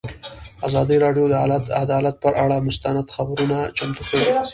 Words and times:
ازادي 0.67 0.95
راډیو 1.05 1.25
د 1.29 1.35
عدالت 1.83 2.15
پر 2.23 2.33
اړه 2.43 2.57
مستند 2.67 3.07
خپرونه 3.15 3.57
چمتو 3.77 4.01
کړې. 4.09 4.21